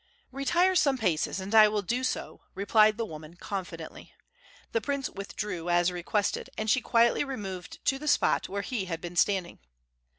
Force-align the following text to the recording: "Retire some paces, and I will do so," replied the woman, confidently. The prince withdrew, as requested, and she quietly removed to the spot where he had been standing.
"Retire 0.31 0.73
some 0.73 0.97
paces, 0.97 1.39
and 1.39 1.53
I 1.53 1.67
will 1.67 1.83
do 1.83 2.03
so," 2.03 2.41
replied 2.55 2.97
the 2.97 3.05
woman, 3.05 3.35
confidently. 3.35 4.15
The 4.71 4.81
prince 4.81 5.11
withdrew, 5.11 5.69
as 5.69 5.91
requested, 5.91 6.49
and 6.57 6.67
she 6.71 6.81
quietly 6.81 7.23
removed 7.23 7.77
to 7.85 7.99
the 7.99 8.07
spot 8.07 8.49
where 8.49 8.63
he 8.63 8.85
had 8.85 8.99
been 8.99 9.15
standing. 9.15 9.59